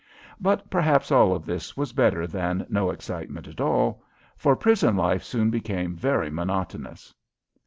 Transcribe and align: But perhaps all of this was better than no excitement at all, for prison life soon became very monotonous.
But 0.39 0.67
perhaps 0.71 1.11
all 1.11 1.31
of 1.35 1.45
this 1.45 1.77
was 1.77 1.93
better 1.93 2.25
than 2.25 2.65
no 2.69 2.89
excitement 2.89 3.47
at 3.47 3.61
all, 3.61 4.01
for 4.35 4.55
prison 4.55 4.95
life 4.97 5.21
soon 5.23 5.51
became 5.51 5.95
very 5.95 6.31
monotonous. 6.31 7.13